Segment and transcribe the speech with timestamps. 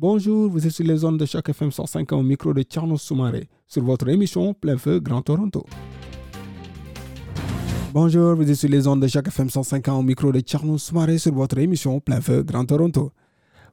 [0.00, 3.48] Bonjour, vous êtes sur les zones de Choc FM 105 au micro de Tierno Soumaré
[3.66, 5.66] sur votre émission Plein Feu Grand Toronto.
[7.92, 11.18] Bonjour, vous êtes sur les ondes de Choc FM 105 au micro de Tierno Soumaré
[11.18, 13.10] sur votre émission Plein Feu Grand Toronto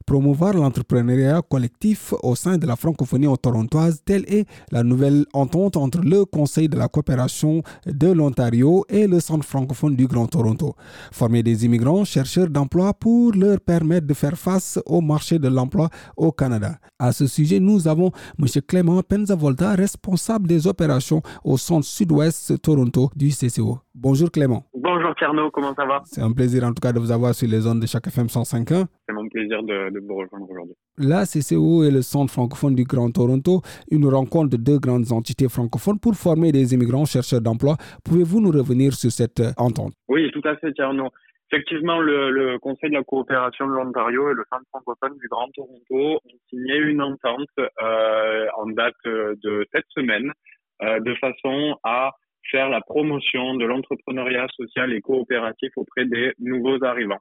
[0.06, 4.02] promouvoir l'entrepreneuriat collectif au sein de la francophonie torontoise.
[4.04, 9.20] Telle est la nouvelle entente entre le Conseil de la coopération de l'Ontario et le
[9.20, 10.74] Centre francophone du Grand Toronto.
[11.12, 15.90] Former des immigrants chercheurs d'emploi pour leur permettre de faire face au marché de l'emploi
[16.16, 16.78] au Canada.
[16.98, 18.46] À ce sujet, nous avons M.
[18.66, 23.80] Clément Penzavolta, responsable des opérations au Centre Sud-Ouest Toronto du CCO.
[23.94, 24.64] Bonjour Clément.
[24.74, 26.02] Bonjour Tierno, comment ça va?
[26.04, 28.26] C'est un plaisir en tout cas de vous avoir sur les zones de chaque FM
[28.26, 28.86] 105.1.
[29.36, 30.74] Plaisir de, de vous rejoindre aujourd'hui.
[30.96, 35.50] La CCO et le Centre francophone du Grand Toronto, une rencontre de deux grandes entités
[35.50, 37.76] francophones pour former des immigrants chercheurs d'emploi.
[38.02, 39.92] Pouvez-vous nous revenir sur cette euh, entente?
[40.08, 41.10] Oui, tout à fait Tierno.
[41.52, 46.18] Effectivement, le, Conseil de la coopération de l'Ontario et le Centre francophone du Grand Toronto
[46.24, 50.32] ont signé une entente euh, en date de cette semaine
[50.82, 52.12] euh, de façon à
[52.50, 57.20] faire la promotion de l'entrepreneuriat social et coopératif auprès des nouveaux arrivants.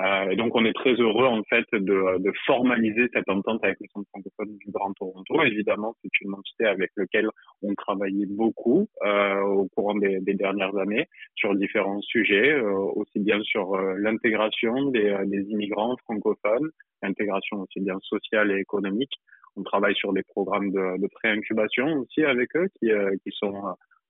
[0.00, 3.76] Euh, et donc, on est très heureux en fait de, de, formaliser cette entente avec
[3.80, 5.42] le Centre francophone du Grand Toronto.
[5.42, 7.28] Évidemment, c'est une entité avec laquelle
[7.62, 13.18] on travaillait beaucoup euh, au courant des, des, dernières années sur différents sujets, euh, aussi
[13.18, 16.70] bien sur euh, l'intégration des, des, immigrants francophones,
[17.02, 19.12] l'intégration aussi bien sociale et économique.
[19.56, 23.54] On travaille sur des programmes de, de pré-incubation aussi avec eux qui, euh, qui sont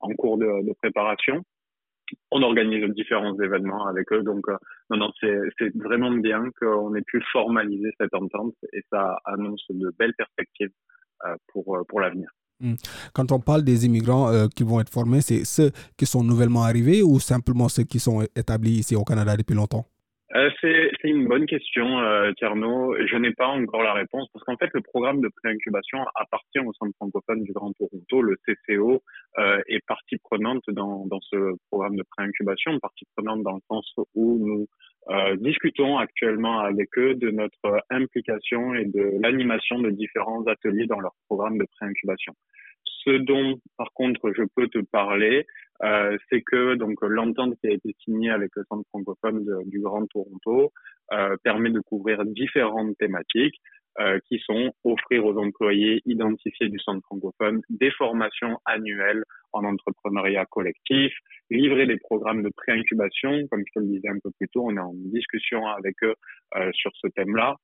[0.00, 1.42] en cours de, de, préparation.
[2.30, 4.56] On organise différents événements avec eux, donc euh,
[4.90, 9.92] non, non, c'est vraiment bien qu'on ait pu formaliser cette entente et ça annonce de
[9.98, 10.72] belles perspectives
[11.26, 12.28] euh, pour, euh, pour l'avenir.
[12.60, 12.74] Hmm.
[13.14, 17.02] Quand on parle des immigrants qui vont être formés, c'est ceux qui sont nouvellement arrivés
[17.02, 19.86] ou simplement ceux qui sont établis ici au Canada depuis longtemps?
[20.36, 22.94] Euh, c'est une bonne question, euh, Tierno.
[23.06, 26.72] Je n'ai pas encore la réponse parce qu'en fait, le programme de pré-incubation appartient au
[26.74, 28.22] Centre francophone du Grand Toronto.
[28.22, 29.02] Le CCO
[29.38, 33.92] euh, est partie prenante dans, dans ce programme de pré-incubation, partie prenante dans le sens
[34.14, 34.66] où nous
[35.08, 41.00] euh, discutons actuellement avec eux de notre implication et de l'animation de différents ateliers dans
[41.00, 42.34] leur programme de pré-incubation.
[43.04, 45.46] Ce dont, par contre, je peux te parler,
[45.82, 50.06] euh, c'est que donc l'entente qui a été signée avec le Centre francophone du Grand
[50.06, 50.72] Toronto
[51.12, 53.58] euh, permet de couvrir différentes thématiques
[53.98, 60.44] euh, qui sont offrir aux employés identifiés du Centre francophone des formations annuelles en entrepreneuriat
[60.46, 61.12] collectif,
[61.48, 64.76] livrer des programmes de pré-incubation, comme je te le disais un peu plus tôt, on
[64.76, 66.14] est en discussion avec eux
[66.72, 67.56] sur ce thème-là.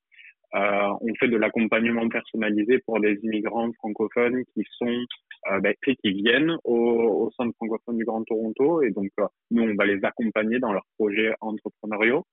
[0.55, 5.05] Euh, on fait de l'accompagnement personnalisé pour des immigrants francophones qui sont
[5.51, 9.63] euh, ben, qui viennent au, au, centre francophone du Grand Toronto et donc euh, nous
[9.63, 12.25] on va les accompagner dans leurs projets entrepreneuriaux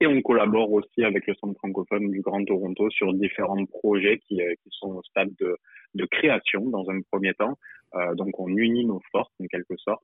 [0.00, 4.40] et on collabore aussi avec le centre francophone du Grand Toronto sur différents projets qui,
[4.40, 5.56] euh, qui sont au stade de,
[5.94, 7.58] de, création dans un premier temps.
[7.94, 10.02] Euh, donc on unit nos forces en quelque sorte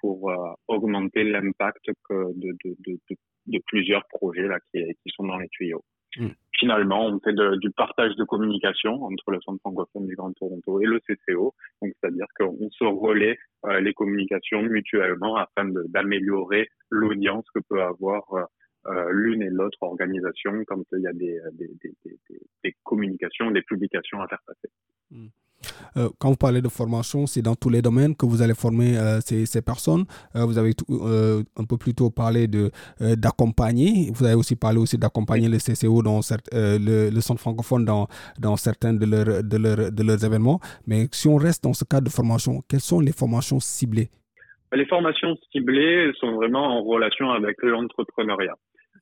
[0.00, 0.30] pour
[0.68, 2.98] augmenter l'impact de, de, de,
[3.46, 5.82] de, plusieurs projets là qui, qui sont dans les tuyaux.
[6.18, 6.28] Mm.
[6.58, 10.86] Finalement, on fait du partage de communication entre le Centre francophone du Grand Toronto et
[10.86, 11.54] le CCO.
[11.82, 18.22] Donc, c'est-à-dire qu'on se relaie euh, les communications mutuellement afin d'améliorer l'audience que peut avoir
[18.32, 18.44] euh,
[18.86, 22.18] euh, l'une et l'autre organisation quand il y a des, des, des,
[22.64, 24.70] des, communications, des publications à faire passer.
[25.10, 25.26] Mm.
[25.96, 28.96] Euh, quand vous parlez de formation, c'est dans tous les domaines que vous allez former
[28.96, 30.04] euh, ces, personnes.
[30.34, 30.72] Euh, vous avez
[31.56, 32.48] un peu plus tôt parlé
[33.00, 34.10] d'accompagner.
[34.14, 36.20] Vous avez aussi parlé aussi d'accompagner le CCO dans
[36.52, 40.60] le, centre francophone dans, dans certains de de, de leurs événements.
[40.86, 44.10] Mais si on reste dans ce cadre de formation, quelles sont les formations ciblées?
[44.72, 48.56] Les formations ciblées sont vraiment en relation avec l'entrepreneuriat.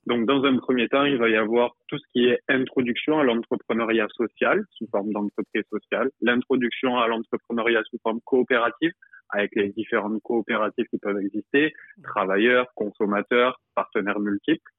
[0.06, 3.25] Donc, dans un premier temps, il va y avoir tout ce qui est introduction à
[3.25, 8.93] l'entrepreneuriat social sous forme d'entreprise sociale, l'introduction à l'entrepreneuriat sous forme coopérative
[9.31, 11.73] avec les différentes coopératives qui peuvent exister,
[12.03, 14.71] travailleurs, consommateurs, partenaires multiples.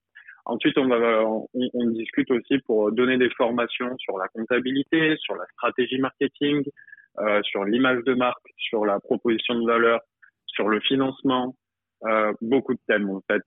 [0.45, 5.45] Ensuite, on, va, on, discute aussi pour donner des formations sur la comptabilité, sur la
[5.54, 6.63] stratégie marketing,
[7.18, 10.01] euh, sur l'image de marque, sur la proposition de valeur,
[10.45, 11.56] sur le financement,
[12.06, 13.42] euh, beaucoup de thèmes en fait,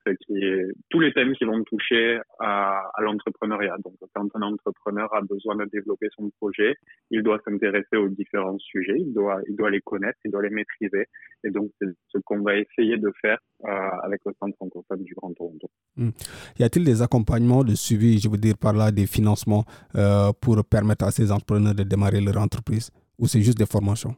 [0.90, 3.76] tous les thèmes qui vont toucher à, l'entrepreneuriat.
[3.84, 6.74] Donc, quand un entrepreneur a besoin de développer son projet,
[7.10, 10.50] il doit s'intéresser aux différents sujets, il doit, il doit les connaître, il doit les
[10.50, 11.06] maîtriser.
[11.44, 13.68] Et donc, c'est ce qu'on va essayer de faire euh,
[14.02, 15.70] avec le Centre francophone du Grand Toronto.
[15.96, 16.10] Hmm.
[16.58, 19.64] Y a-t-il des accompagnements de suivi, je veux dire par là, des financements
[19.94, 24.16] euh, pour permettre à ces entrepreneurs de démarrer leur entreprise, ou c'est juste des formations?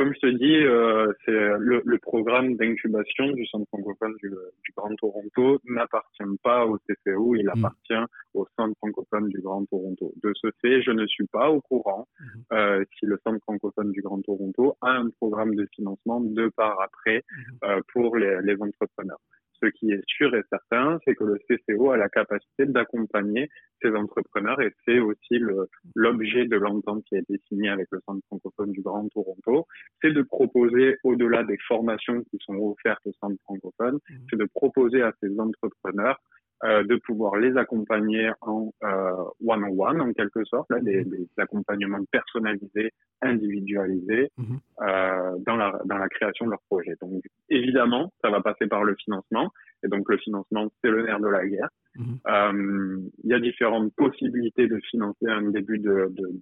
[0.00, 4.72] Comme je te dis, euh, c'est le, le, programme d'incubation du Centre francophone du, du
[4.74, 7.50] Grand Toronto n'appartient pas au CCO, il mm.
[7.50, 10.14] appartient au Centre francophone du Grand Toronto.
[10.22, 12.56] De ce fait, je ne suis pas au courant mm-hmm.
[12.56, 16.80] euh, si le Centre francophone du Grand Toronto a un programme de financement de part
[16.80, 17.70] après mm-hmm.
[17.70, 19.20] euh, pour les, les entrepreneurs.
[19.62, 23.48] Ce qui est sûr et certain, c'est que le CCO a la capacité d'accompagner
[23.82, 25.38] ces entrepreneurs et c'est aussi
[25.94, 29.66] l'objet de l'entente qui a été signée avec le Centre francophone du Grand Toronto,
[30.02, 34.14] c'est de proposer, au-delà des formations qui sont offertes au Centre francophone, mmh.
[34.30, 36.18] c'est de proposer à ces entrepreneurs
[36.64, 39.12] euh, de pouvoir les accompagner en euh,
[39.46, 41.10] one-on-one, en quelque sorte, là, des, mhm.
[41.10, 42.92] des, accompagnements personnalisés,
[43.22, 44.56] individualisés mmh.
[44.82, 46.94] euh, dans, la, dans la création de leur projet.
[47.00, 49.50] Donc, évidemment, ça va passer par le financement,
[49.82, 51.68] et donc le financement, c'est le nerf de la guerre.
[51.96, 52.14] Mmh.
[52.28, 55.78] Euh, il y a différentes possibilités de financer un début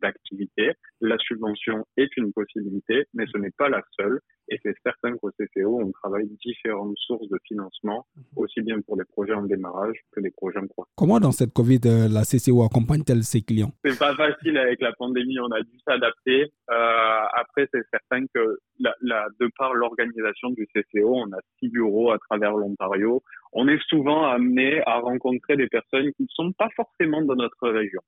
[0.01, 0.67] d'activité.
[0.67, 4.21] De, de, la subvention est une possibilité, mais ce n'est pas la seule.
[4.51, 8.23] Et c'est certain qu'au CCO, on travaille différentes sources de financement, mhm.
[8.37, 10.59] aussi bien pour des projets en démarrage que des projets.
[10.97, 13.73] Comment dans cette Covid, euh, la CCO accompagne-t-elle ses clients?
[13.85, 16.53] C'est pas facile avec la pandémie, on a dû s'adapter.
[16.71, 21.69] Euh, après, c'est certain que la, la, de par l'organisation du CCO, on a six
[21.69, 23.23] bureaux à travers l'Ontario.
[23.53, 27.69] On est souvent amené à rencontrer des personnes qui ne sont pas forcément dans notre
[27.69, 28.01] région.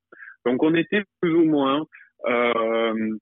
[0.45, 1.85] Donc, on était plus ou moins
[2.27, 3.17] euh,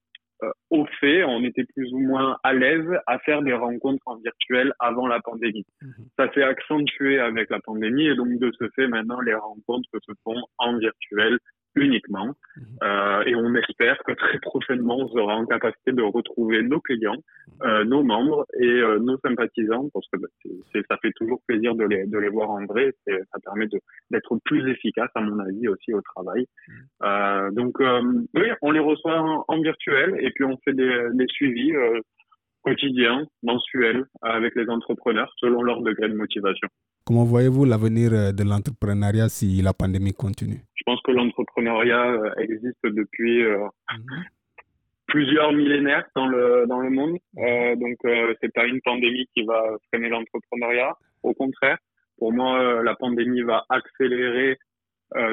[1.10, 5.08] fait, on était plus ou moins à l'aise à faire des rencontres en virtuel avant
[5.08, 5.66] la pandémie.
[5.82, 6.06] Mhm.
[6.18, 10.12] Ça s'est accentué avec la pandémie et donc de ce fait, maintenant, les rencontres se
[10.24, 11.40] font en virtuel
[11.76, 12.28] uniquement.
[12.28, 12.66] Mhm.
[12.84, 17.22] Euh, et on espère que très prochainement, on sera en capacité de retrouver nos clients,
[17.64, 20.28] euh, nos membres et euh, nos sympathisants, parce que bah,
[20.90, 22.94] ça fait toujours plaisir de les, de les voir en vrai.
[23.08, 23.68] Ça permet
[24.12, 26.46] d'être plus efficace, à mon avis, aussi au travail.
[26.68, 26.76] Mhm.
[27.04, 28.02] Euh, donc, euh,
[28.34, 31.74] oui, on les reçoit en, virtuel et puis on fait des, des suivis
[32.62, 36.68] quotidiens, mensuels, avec les entrepreneurs, selon leur degré de motivation.
[37.06, 40.62] Comment voyez-vous l'avenir euh, de l'entrepreneuriat si la pandémie continue?
[40.76, 44.24] Je pense que l'entrepreneuriat euh, existe depuis euh, mhm.
[45.08, 47.18] plusieurs millénaires dans le dans le monde.
[47.38, 50.94] Euh, donc euh, c'est pas une pandémie qui va freiner l'entrepreneuriat.
[51.24, 51.78] Au contraire,
[52.18, 54.58] pour moi, la pandémie va accélérer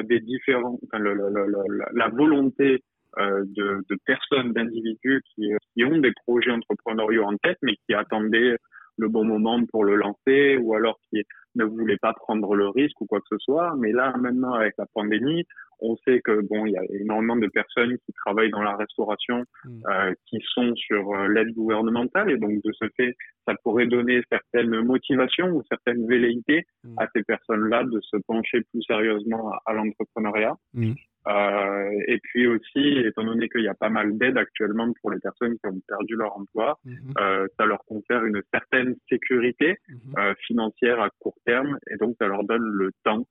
[0.05, 2.81] des différents, enfin, le, le, le, la volonté
[3.17, 8.57] de, de, personnes, d'individus qui, qui ont des projets entrepreneuriaux en tête, mais qui attendaient
[8.97, 11.23] le bon moment pour le lancer ou alors qui
[11.55, 13.75] ne voulait pas prendre le risque ou quoi que ce soit.
[13.77, 15.45] Mais là, maintenant, avec la pandémie,
[15.79, 19.43] on sait que bon, il y a énormément de personnes qui travaillent dans la restauration,
[19.63, 19.81] mm.
[19.89, 23.15] euh, qui sont sur euh, l'aide gouvernementale, et donc de ce fait,
[23.47, 26.95] ça pourrait donner certaines motivations ou certaines velléités mm.
[26.97, 30.55] à ces personnes-là de se pencher plus sérieusement à, l'entrepreneuriat.
[30.73, 30.93] Mm.
[31.27, 35.19] Euh, et puis aussi, étant donné qu'il y a pas mal d'aides actuellement pour les
[35.19, 37.19] personnes qui ont perdu leur emploi, mm-hmm.
[37.19, 40.19] euh, ça leur confère une certaine sécurité mm-hmm.
[40.19, 43.25] euh, financière à court terme, et donc ça leur donne le temps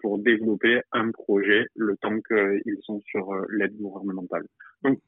[0.00, 4.44] pour développer un projet le temps qu'ils sont sur l'aide gouvernementale.
[4.84, 5.00] Donc,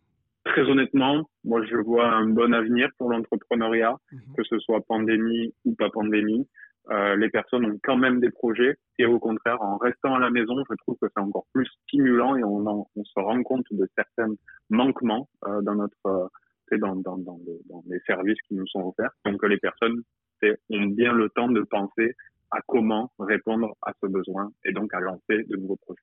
[0.44, 4.20] très honnêtement, moi, je vois un bon avenir pour l'entrepreneuriat, mhm.
[4.36, 6.46] que ce soit pandémie ou pas pandémie.
[6.90, 10.30] Euh, les personnes ont quand même des projets et au contraire, en restant à la
[10.30, 13.86] maison, je trouve que c'est encore plus stimulant et on, on se rend compte de
[13.94, 14.32] certains
[14.70, 18.80] manquements euh, dans notre euh, dans, dans, dans, les, dans, les, services qui nous sont
[18.80, 19.10] offerts.
[19.24, 20.02] Donc les personnes
[20.42, 22.14] ont bien le temps de penser
[22.50, 26.00] à comment répondre à ce besoin et donc à lancer de nouveaux projets.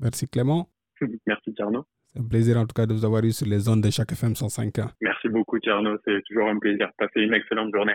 [0.00, 0.68] Merci Clément.
[1.26, 1.84] Merci Tierno.
[2.06, 4.12] C'est un plaisir en tout cas de vous avoir eu sur les ondes de chaque
[4.12, 6.90] FM 105 Merci beaucoup Tierno, c'est toujours un plaisir.
[6.98, 7.94] Passez une excellente journée.